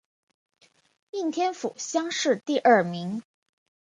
[1.11, 3.21] 应天府乡试第二名。